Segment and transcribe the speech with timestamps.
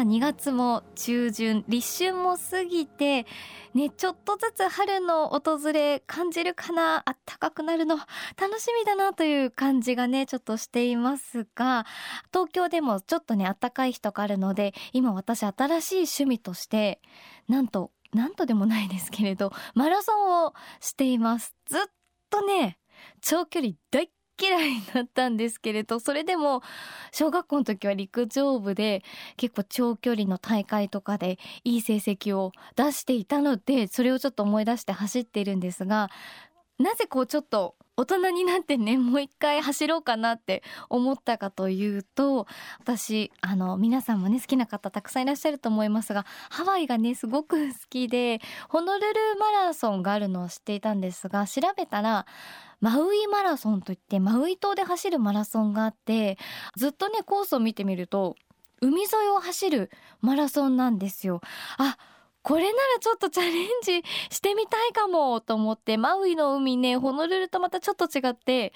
[0.00, 3.26] 2月も中旬立春も過ぎて
[3.74, 11.86] ねちょっとずつ春の訪れ感じるかな暖かくなるの楽しみだなという感じがねちょっとしていますが
[12.32, 17.00] 東京でもちょっとね暖かい日とかあるので今私新しい趣味として
[17.48, 21.54] なんとなんとでもないですけれどマラソンをしています。
[21.66, 21.80] ずっ
[22.30, 22.78] とね
[23.20, 24.10] 長距離大
[24.40, 26.62] 嫌いになったんですけれどそれでも
[27.12, 29.02] 小学校の時は陸上部で
[29.36, 36.10] 結構長距離の大会とかでいい成績を出していたのでそれをちょっと思い出して走っているんですが
[36.78, 42.46] なぜこうちょっと大人になってねもう一回走ろうかなって思ったかというと
[42.80, 49.06] 私あの皆さんもね好きな方たくさんいらっしゃると思いますがハワイがねすごく好きでホノルル
[49.38, 52.26] マラソンがあるのを知っていたんですが調べたら
[52.80, 56.38] マウイマラソンといってマウイ島で走るマラソンがあって
[56.76, 58.36] ずっとねコースを見てみると
[58.80, 59.90] 海沿いを走る
[60.20, 61.40] マラソンなんですよ。
[61.78, 61.96] あ
[62.42, 68.72] これならちょっとチャレンジしてみたいかもと思ってマウイの海ねホノルルとまたちょっと違って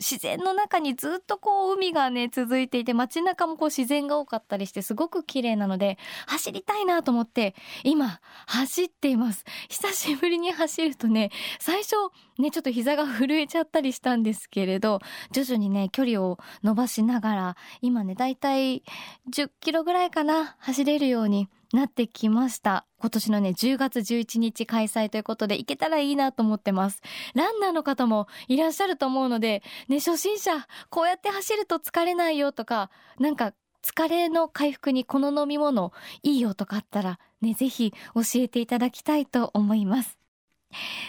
[0.00, 7.54] 自然の中にずっとこう海がね続いていて街中もこう自然が多かったりしてすごく綺麗なので走りたいなと思って
[7.84, 9.44] 今走っています。
[9.68, 11.96] 久しぶりに走るとね最初
[12.38, 18.82] ねちょっと膝が震えちゃったりしたんですけれど徐々にね距離を伸ばしながら今ねだいたい
[19.30, 22.86] 10キロぐらいかな走れるようになってきました。
[23.00, 27.00] 今年のね10月11日開催ということで行けたらいいなと思ってます。
[27.34, 40.18] ランナーの方もいらっしゃると思うのでね初心者こうやって走ると疲れないよとかなんか疲れの回復にこの飲み物いいよとかあったらねぜひ教えていただきたいと思います。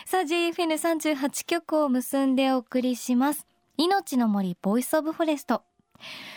[0.05, 3.45] さあ JFN38 曲を結んでお送りします。
[3.77, 5.63] 命の森 Voice of Forest。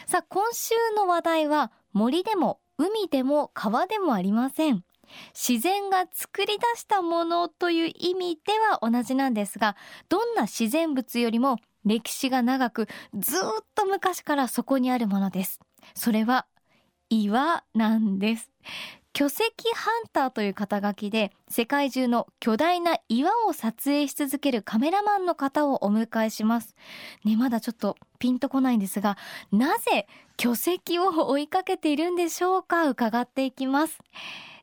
[0.06, 4.84] さあ今週の話題は森でも海でも川でもありません。
[5.32, 9.76] 自然が作り出したものという意味では同じなんですが
[10.09, 13.41] どんな自然物よりも歴史が長くずっ
[13.75, 15.60] と昔からそこにあるものです。
[15.94, 16.47] それは
[17.10, 18.50] 岩なんです。
[19.12, 19.44] 巨石
[19.76, 26.75] ハンターという肩書きで世界中の巨大な岩を撮影し続けるカメラマンの方をお迎えします。
[27.25, 29.16] ねまだちょっとピンとこないんですが
[29.53, 32.88] なぜ巨石を追いかけているんでしょうか？
[32.88, 34.00] 伺っていきます。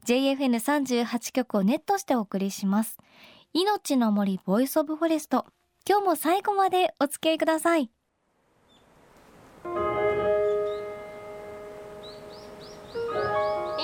[0.06, 2.98] JFN38 曲をネットしてお送りします。
[3.54, 5.46] 命の森 Voice of Forest
[5.88, 7.90] 今日も最後までお付き合いください。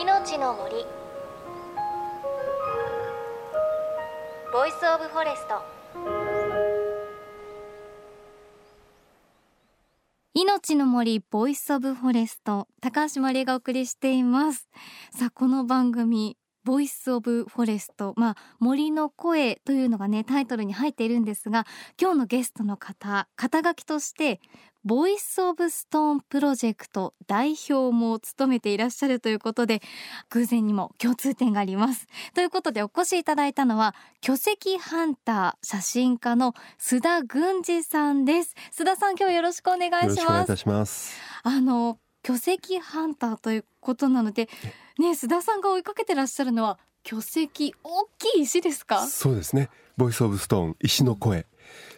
[0.01, 0.85] 命の森
[4.53, 6.26] Voice of Forest
[10.40, 14.70] 命の森 Voice of Forest 高橋万里恵がお送りしています。
[15.12, 21.66] さあこの番組 Voice of Forest まあ森の声というのがねタイトルに入っているんですが
[22.00, 24.40] 今日のゲストの方肩書きとして
[24.88, 29.81] Voice of Stone Project 代表も務めていらっしゃるということで
[30.30, 32.08] 偶然にも共通点があります。
[32.34, 38.56] ということでお越しいただいたのは巨石ハンター写真家の須田軍司さんです。
[38.74, 40.24] 須田さん今日よろしくお願いし
[40.66, 41.19] ます。
[41.44, 44.48] あの巨石ハンターということなので
[45.00, 47.50] ね須田さんが追いかけてらっしゃるのは巨石
[47.84, 49.06] 大きい石ですか？
[49.06, 49.69] そうですね。
[49.98, 51.46] ボイスオブストーン石の声。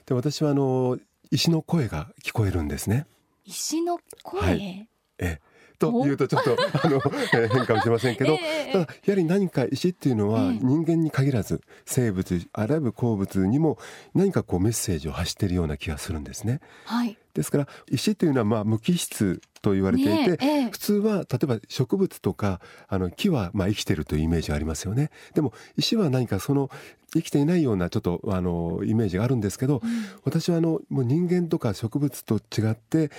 [0.08, 0.98] で私はあの
[1.32, 3.06] 石の声が聞こえるんですね。
[3.46, 4.88] 石の声、はい、
[5.20, 5.40] え
[5.80, 7.02] というとちょっとあの、
[7.34, 13.80] え変かもしれませんけど、 えー、ただやはり何か石っていうのは人間に限らず生物あらゆる鉱物にも
[14.14, 16.60] 何かこうメッセージを発しているような気がするんですね。
[16.84, 22.60] はい、ですから石というのはまあ無機質と言われていて、ねえー、普通は例えば植物とか
[22.90, 25.12] あの木はまあ生きているというイメージがありますよね。
[25.34, 26.70] でも石は何かその
[27.14, 29.90] 生きていないようなちょっとあのイメージがあるんですけど、うん、
[30.24, 33.12] 私はあのもう人間とか植物と違って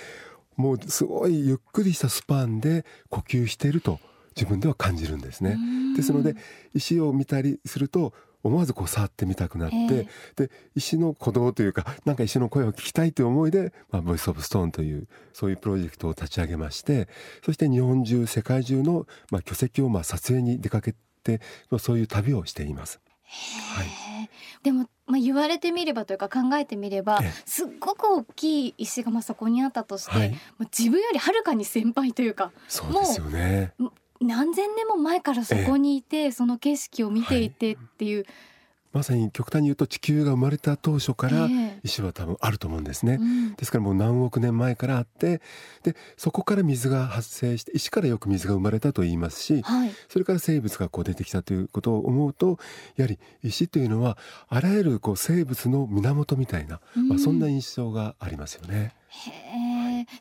[0.55, 3.99] もうすごいゆっくりしたスパンで呼吸していると
[4.35, 5.57] 自分では感じるんですね。
[5.95, 6.35] ですので
[6.73, 10.07] 石を見たりすると思わずこう触ってみたくなって、えー、
[10.47, 17.07] で石の鼓動というかなんか石の声を聞きたいという思いで、まあ、ボイス・オブ・ストーンというそういうプロジェクトを立ち上げまして
[17.45, 21.39] そして日本中世界中の、まあ、巨石をまあ撮影に出かけて
[21.79, 22.99] そういう旅をしています。
[23.31, 24.29] はい、
[24.63, 33.73] でも、まあ、言われてみればというか考えてみればすっごく大きい石がまあそこにあったとして、はい、もう自分よりはるかに先輩というかそうですよね。
[34.19, 38.27] 何千年も前からそこにいて、その景色を見ていてっていう、はい
[38.93, 41.47] まさに極端に言うと地球が生まれた当初から
[41.83, 45.41] 石は多分あると思うんですね、えーうん、ですからもう何億年前からあって
[45.83, 52.59] でそこから水が発生して石からよく水が生まれたと言いますし、はい、それから生物がこう出てきたということを思うと
[52.95, 54.17] やはり石というのは
[54.49, 58.93] あらゆるこう生物の源みたいな、まあ、そんな印象がありますよね。
[59.07, 59.70] へ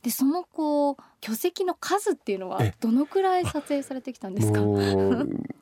[0.03, 4.61] でそのこう巨石の数っていうのはどのくらい撮影されてきたんですか？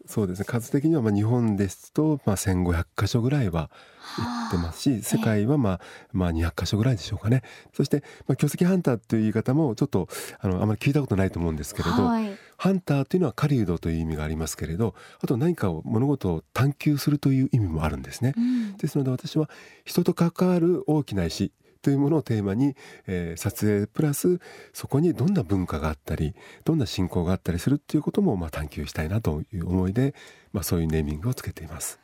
[0.06, 0.44] そうですね。
[0.44, 3.70] 数的にはまあ日本ですとまあ1500箇所ぐらいは
[4.16, 5.80] 行ってますし世界はまあ
[6.12, 7.42] まあ200箇所ぐらいでしょうかね。
[7.74, 10.08] そしてまあ巨石ハンターという言い方もちょっと
[10.40, 19.50] あのあまり聞いたことないと思うんですけれど、はい、ハンターというのは狩人という意味がありますけれどあと何かを物事を探求するという意味もあるんですね、うん、ですので私は
[19.84, 22.76] 人と関わる大きな石というものをテーマに、
[23.06, 24.40] えー、撮影プラス
[24.72, 26.34] そこにどんな文化があったり
[26.64, 30.14] どんな信仰があったりするっていうこともまあ探求したいなという思いで、
[30.52, 31.98] まあ、そういうネーミングをつけています。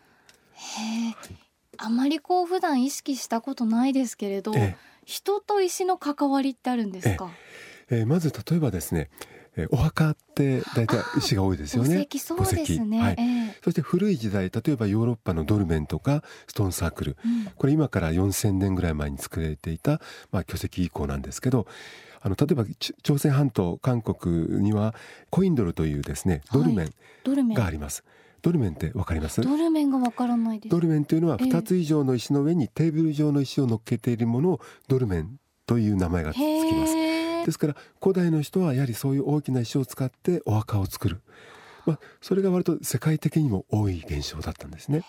[0.52, 1.16] へはい、
[1.78, 4.52] あまりこう普段意識したことないですけれど、
[5.04, 7.30] 人と石の関わりってあるんですか、
[7.90, 9.10] えー、まず例えばですね
[9.56, 12.08] えお墓って大体石が多いですよね。
[12.18, 13.00] そうですね。
[13.00, 20.00] はい、えー、そして古い時代例えばヨーロッパのドルメンとかストーンサークル、うん、これ今から4,000年ぐらい前に作られていた、
[20.32, 21.66] まあ、巨石以降なんですけど
[22.20, 22.64] あの例えば
[23.02, 24.94] 朝鮮半島韓国には
[25.30, 28.02] コインドルというですねドルメンがあります。
[28.04, 28.14] はい
[28.44, 29.40] ドルメンってわかります？
[29.40, 35.36] ドルメンがわからないですドルメンというのは2つ以上の石の上にテーブル状の石を乗っけているものをドルメン
[35.66, 41.20] という名前がつきますですから古代の人はやはりそういう大きな石を使ってお墓を作る、
[41.86, 45.02] まあ、それが割と世界的にも多い現象だったんですね。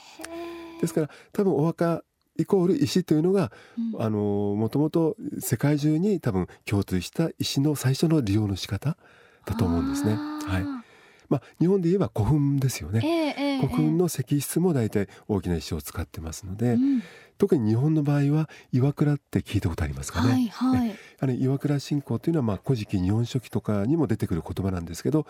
[0.81, 2.03] ですから多分お墓
[2.37, 3.51] イコール石というのが、
[3.95, 4.19] うん、あの
[4.57, 8.97] もともと世界中に多分共通した石の最初の利用の仕方
[9.45, 10.15] だと思うんですね。
[10.15, 10.85] はい。
[11.29, 17.01] まあ、日本で言えば古墳ですよね、えー、古墳の石室も大体大きな石を使ってますので、うん、
[17.39, 20.29] 特に日本の場合は岩倉って聞いたことありますかね。
[20.29, 25.25] はいはい、あの岩倉信仰というのはまあ古事記日本書紀とかにも出てくる言葉なんですけど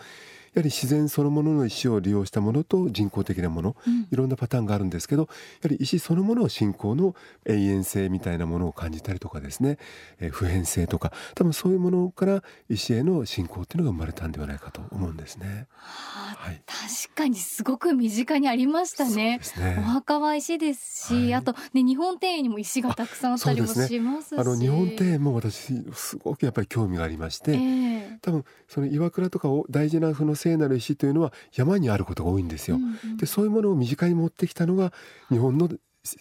[0.56, 5.28] やはり自然そのものの石を利用したものと人工的なもの、うん、いろんなパターンがあるんですけどや
[5.64, 9.78] はり石そのものを信仰の永遠性みたいなものを感じたりとかですね、
[10.18, 15.66] えー、普遍性とか多分そういうものから石への信仰っていうのが生まれたんではないかと思うんですね。
[15.76, 19.40] はあ、はい、確かにすごく身近にありましたね。
[19.58, 19.76] ね。
[19.78, 32.76] お墓は石ですし、はい、あとね日本庭園にも石がたくさんあったりもしますし、ね、あの日本庭園も私すごくやっぱり興味がありまして、えー、多分その岩倉とかを大事なその聖なる石というのは山にあることが多いんですよ。
[32.76, 34.92] うんうん、でそういうものを身近に持ってきたのが
[35.28, 35.68] 日本の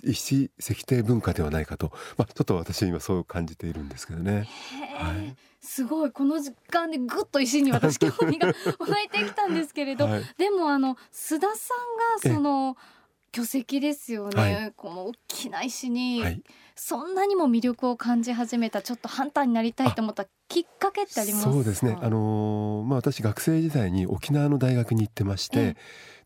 [0.04, 4.48] 石石庭文化ではないかと、まあ、ちょっと私今そう感じているんですけどね。
[4.98, 6.12] はい、すごい。
[6.12, 8.48] この時間でぐっと石に私興味が
[8.80, 11.74] 湧いてきたんですけれど、はい、でもあの須田さ
[12.26, 12.78] んがその
[13.36, 16.24] 巨石ですよね、はい、この大きな石に、
[16.74, 21.98] そんなにも魅力を感じ始めたちょっとハンターになりたいと思ったきっかけってありますそうですね。
[22.02, 25.76] あのー、まあ私学生時代に沖縄の大学に行ってまして、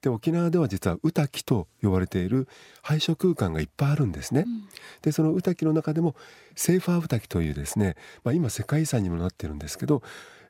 [0.02, 2.48] で沖縄では実は宇滝と呼ばれている
[2.84, 4.70] 廃所空間がいっぱいあるんですね、うん、
[5.02, 6.16] でその宇滝の中でも
[6.56, 10.02] セーファー宇滝というですね、まあ、今世界遺産にもなってるんですけど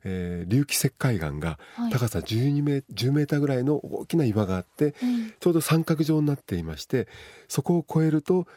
[0.04, 1.60] えー、隆起石灰岩が
[1.92, 7.08] 高さ12メ、はい、10メーターぐらいの大きな岩があって、うん、ちょうど三角状になっていまして
[7.48, 8.48] そこを越えると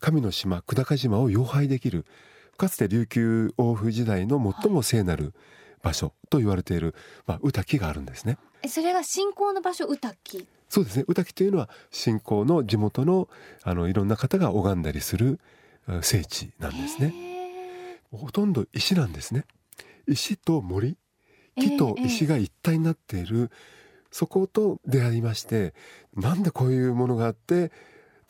[0.00, 2.04] 神の島久高島を擁拝できる
[2.56, 5.32] かつて琉球王府時代の最も聖なる
[5.82, 6.94] 場所と言われている、
[7.26, 8.36] まあ、宇滝があるんですね。
[8.68, 10.46] それが信仰の場所宇滝？
[10.68, 13.28] そうですね宇滝というのは信仰の地元の
[13.62, 15.40] あのいろんな方が拝んだりする
[16.02, 17.14] 聖地なんですね。
[18.12, 19.44] ほとんど石なんですね。
[20.10, 20.96] 石と森
[21.56, 23.50] 木と石が一体になっている、
[24.10, 25.72] そこと出会いまして
[26.14, 27.70] なんでこういうものがあって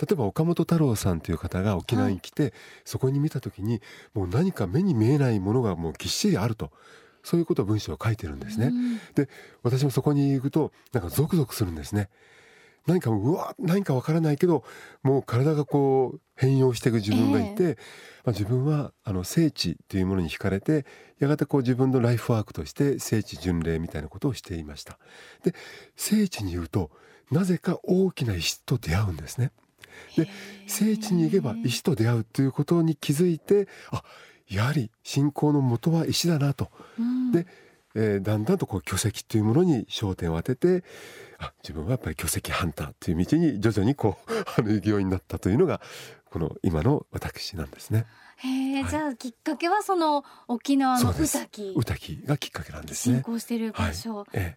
[0.01, 2.53] 例えば岡本太郎さんという方が沖縄に来て、はい、
[2.85, 3.81] そこに見た時に
[4.15, 6.71] もう何か目に見えないものがもうぎっしりあると
[7.23, 8.69] そういうことを文章を書いてるんですね。
[8.69, 9.29] うん、で
[9.63, 12.09] 私もそこに行くとなんかゾクゾクするんですね。
[12.91, 14.65] 何かうわ何かわからないけど
[15.03, 17.77] もう体がこう変容していく自分がいて、えー、ま
[18.27, 20.87] あ、自分はあの聖地というものに惹かれて
[21.21, 24.99] やがてこう自分のライフワークとして聖地巡礼みたいなことをしていました。
[25.45, 25.55] で
[25.95, 26.91] 聖地に言うと
[27.31, 29.53] なぜか大きな石と出会うんですね。
[30.17, 30.27] で
[30.67, 34.03] 聖地に行けば石と出会うということに気づいてあ
[34.49, 36.71] やはり信仰の元は石だなと。
[36.99, 37.47] うん、で、
[37.95, 40.85] えー、だんだんとこう巨石というものに焦点を当てて
[41.30, 41.30] あ
[41.63, 45.81] 自分はやっぱり巨石ハンターという道に徐々にこうあの行くようになったというのが
[46.31, 48.07] この今の私なんですね。
[48.43, 51.75] へえ、はい、じゃあきっかけはその沖縄の宇滝。
[51.77, 53.17] 宇滝がきっかけなんですね。
[53.17, 54.57] 進行している場所、はい、へ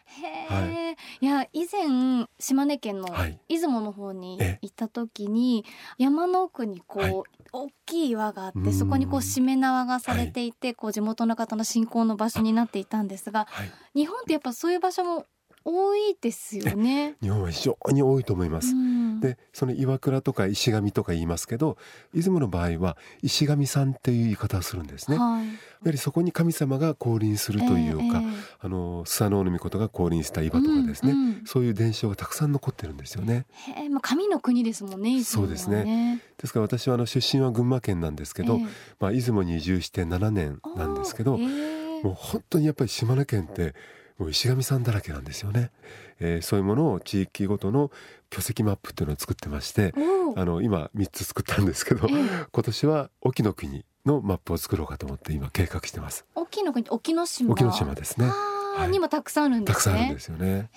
[0.50, 3.10] え、はい、いや以前島根県の
[3.50, 5.66] 出雲の方に行った時に、
[5.98, 13.48] 山の奥にこう、大きい岩があってそこにこうしめ縄がされていて、こう地元の方の信仰の場所になっていたんですが、
[13.94, 15.26] 日本ってやっぱそういう場所も
[15.66, 17.16] 多いですよね。
[17.22, 18.74] 日本は非常に多いと思います。
[18.74, 21.78] うん、で、その岩倉とか石神とか言いますけど、
[22.14, 25.18] 出雲の場合は石神さんっていう言い方をするんですね。
[25.18, 25.54] はい、や
[25.86, 33.46] はりそこに神様が降臨するというか、えー、あのスサノオノミコトが降臨した岩とかですね、うんうん、そういう伝承がたくさん残ってるんですよね。
[33.52, 35.16] へまあ神の国ですもんね。
[35.16, 36.22] ねそうですね。
[36.38, 38.68] ですから私はあの出身は群馬県なんですけど、えー、
[39.00, 43.74] まあ出雲に移住して7年なんですけど、えー、もう本当にやっぱり島根県って。
[44.18, 45.72] もう石神さんだらけなんですよね、
[46.20, 47.92] えー、そういうものを地域ごとの
[48.30, 49.94] 巨石マップっていうのを作ってまして
[50.36, 56.26] あの今3つ作ったんですけど、えー、今年は沖の国のマップを作ろうかと思って今計画してます。
[56.36, 57.54] 沖の国沖ノ島。
[57.54, 58.28] 沖ノ島ですね。
[58.76, 60.70] はい、にもたくさんあるんです、ね、たくさんあるんですよね。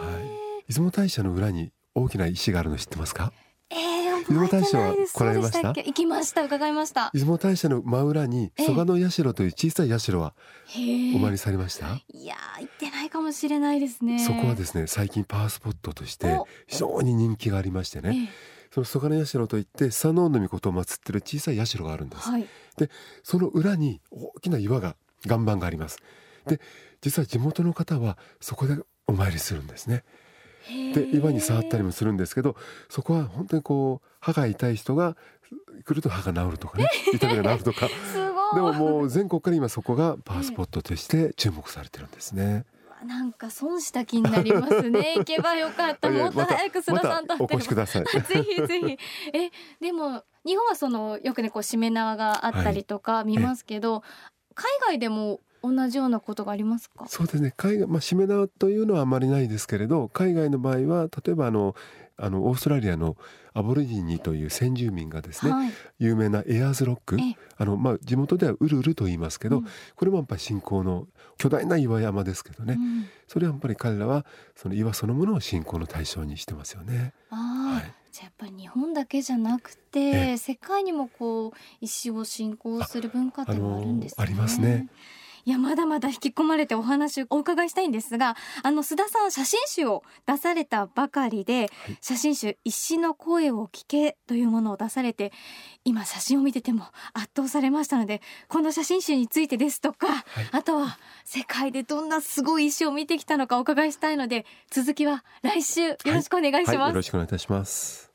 [0.00, 0.20] は
[0.68, 0.72] い。
[0.72, 3.32] 出雲大社の裏に大きな石があるの知ってますか？
[4.28, 5.68] 出雲大社は来られました？
[5.68, 6.42] 行きました。
[6.44, 7.10] 伺いました。
[7.12, 10.34] 出雲大社の真裏に蘇我の社という小さい社は
[11.14, 12.00] お参りされました？
[12.08, 14.18] いや行ってないかもしれないですね。
[14.18, 18.30] そこはですね最近パワースポットとして非常に人気がありましてね。
[18.70, 22.90] その蘇我の社といって佐野の御事を祀ってる小さい社があるんです、はい、で
[23.22, 25.98] その裏に大きな岩が岩盤があります。
[26.46, 26.60] で
[27.00, 28.76] 実は地元の方はそこで
[29.06, 30.02] お参りするんですね
[30.94, 32.56] で岩に触ったりもするんですけど
[32.88, 35.16] そこは本当にこう歯が痛い人が
[35.84, 37.88] 来ると歯が治るとかね痛みが治るとか
[38.54, 42.64] でももう全国から今そこがパワースポットとして注目されてるんですね。
[43.04, 45.14] なんか損した気になりますね。
[45.18, 46.08] 行けばよかった。
[46.10, 48.04] もっと早く須田さんとお越しください。
[48.22, 48.98] ぜひぜひ。
[49.32, 54.02] え、でも日本はそのよくねこうしめ縄があったりとか見ますけど、はい、
[54.54, 57.06] 海外でも同じようなことがありますか？
[57.08, 57.54] そうですね。
[57.56, 61.74] 海外、まあ、しめ縄というのはあまりないですけれど海外の場合は例えばあの
[62.16, 63.16] あのオーストラリアの
[63.54, 67.16] アボリジニという先住民がですね、はい、有名なエアーズロック
[67.56, 69.66] あの、まあ、地元ではウルウルと言いますけど、うん、
[69.96, 77.12] これもやっぱり信仰の巨大な岩山ですけどね、うん、それはやっぱり彼らはその岩そのものを信仰の対象にしてますよね。
[77.30, 84.22] はい、じゃあやっぱり日本だけじゃなくて世界にもこう石を信仰する文化ってあるんですね。
[84.22, 84.88] ありますね。
[85.46, 95.32] いやまだまだ引き込まれてお話をお伺いしたいんですがあの須田さん写真集を出されたばかりで、はい、写真集「石の声を聞け」というものを出されて
[95.84, 108.14] 今写真を見てても圧倒されましたのでこの写真集についてですとか、はい、あとは世界でどんなすごい石を見てきたのかお伺いしたいので続きは来週よろしくお願いします、はい、よろしくお願いいたします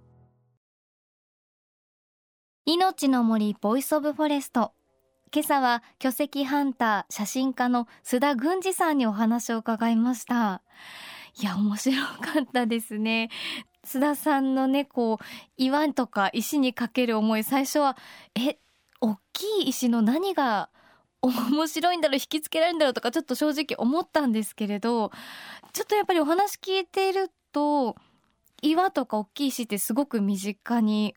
[2.67, 4.71] 命の森 Voice of Forest。
[5.33, 10.61] 今朝は巨石ハンター写真家の須田郡司さんにお話を伺いました。
[11.41, 13.31] いや面白かったですね。
[13.83, 15.25] 須田さんのねこう
[15.57, 17.97] 岩とか石にかける思い最初は
[18.35, 18.59] え
[19.01, 20.69] 大きい石の何が
[21.23, 25.11] 面白いんだろう引きつけられるんだろうとかちょっと正直思ったんですけれど
[25.73, 27.95] ちょっとやっぱりお話聞いていると
[28.61, 31.15] 岩とか大きい石ってすごく身近に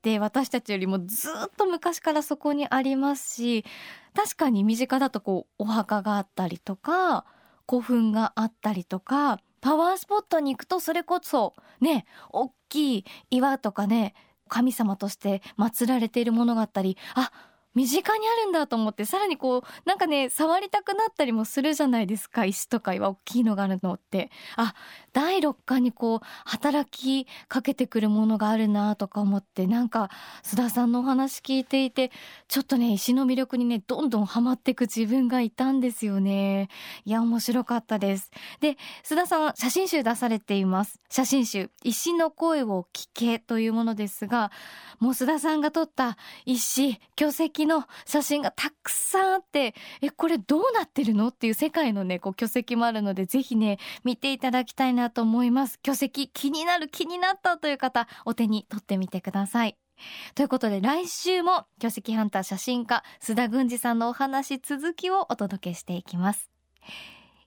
[0.00, 3.66] って私たちよりもずっと昔からそこにありますし
[4.14, 7.26] 確かに身近だとこうお墓があったりとか
[7.68, 14.14] 古墳があったりとかパワースポットに行くとそれこそね大きい岩とかね
[14.48, 17.30] 神様として祀られているものがあったりあ
[17.74, 24.30] 身近にあるんだと思ってさらにこうなんかね触りたくなったりもするじゃないですか石とか岩大きいのがあるのって。
[24.56, 24.74] あ
[25.12, 30.10] 第六感にこう働きかけてくるものがあるなとか思ってなんか
[30.44, 32.12] 須田さんのお話聞いていて
[32.48, 36.68] ちょっとね石の魅力にねどんどんハマっていく自分がいたんですよね。
[37.04, 38.30] いや面白かったです。
[38.60, 41.00] で須田さん写真集出されています。
[41.08, 44.52] 写真集石の声を聞けというものですが
[45.00, 55.78] もう須田さんが撮った石巨石の写真がたくさんあってえこれどうなってるのっていう世界のねこう巨石もあるのでぜひね見ていただきたいなと思います。
[55.82, 59.76] 巨石気になる気になったという方お手に取ってみてください。
[60.34, 66.50] ということで来週も巨石ハンター写真家須田郡司さんのお話続きをお届けしていきます。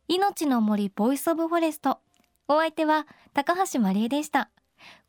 [0.08, 2.00] 命の森 Voice of Forest。
[2.48, 4.50] お相手は高橋万里恵でした。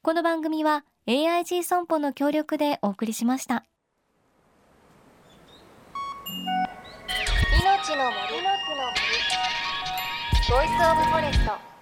[0.02, 3.64] この番組は AIG 損保の協力でお送りしました。
[7.86, 8.96] 命の森の森。
[10.48, 11.73] ボイスオブフォレスト。